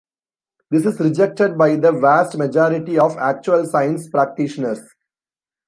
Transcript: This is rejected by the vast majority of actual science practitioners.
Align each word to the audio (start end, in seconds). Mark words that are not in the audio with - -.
This 0.71 0.87
is 0.87 0.99
rejected 0.99 1.59
by 1.59 1.75
the 1.75 1.91
vast 1.91 2.35
majority 2.35 2.97
of 2.97 3.15
actual 3.19 3.67
science 3.67 4.09
practitioners. 4.09 4.79